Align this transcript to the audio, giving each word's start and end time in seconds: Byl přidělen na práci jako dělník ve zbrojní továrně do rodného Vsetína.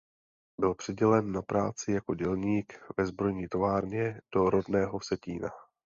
Byl 0.59 0.75
přidělen 0.75 1.31
na 1.31 1.41
práci 1.41 1.91
jako 1.91 2.15
dělník 2.15 2.73
ve 2.97 3.05
zbrojní 3.05 3.47
továrně 3.49 4.21
do 4.35 4.49
rodného 4.49 4.99
Vsetína. 4.99 5.49